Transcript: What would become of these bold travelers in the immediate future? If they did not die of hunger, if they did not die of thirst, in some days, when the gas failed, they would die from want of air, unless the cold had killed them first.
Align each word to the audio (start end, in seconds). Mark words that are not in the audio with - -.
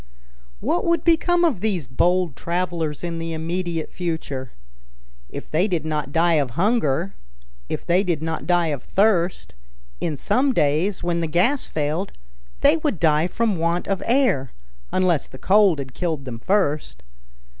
What 0.61 0.83
would 0.83 1.03
become 1.03 1.45
of 1.45 1.61
these 1.61 1.85
bold 1.85 2.35
travelers 2.35 3.03
in 3.03 3.19
the 3.19 3.33
immediate 3.33 3.93
future? 3.93 4.49
If 5.29 5.51
they 5.51 5.67
did 5.67 5.85
not 5.85 6.11
die 6.11 6.41
of 6.41 6.57
hunger, 6.57 7.13
if 7.69 7.85
they 7.85 8.03
did 8.03 8.19
not 8.19 8.47
die 8.47 8.69
of 8.69 8.81
thirst, 8.81 9.53
in 9.99 10.17
some 10.17 10.53
days, 10.55 11.03
when 11.03 11.21
the 11.21 11.27
gas 11.27 11.67
failed, 11.67 12.13
they 12.61 12.77
would 12.77 12.99
die 12.99 13.27
from 13.27 13.57
want 13.59 13.87
of 13.87 14.01
air, 14.07 14.51
unless 14.91 15.27
the 15.27 15.37
cold 15.37 15.77
had 15.77 15.93
killed 15.93 16.25
them 16.25 16.39
first. 16.39 17.03